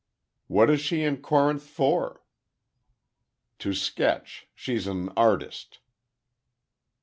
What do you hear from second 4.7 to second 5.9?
an artist."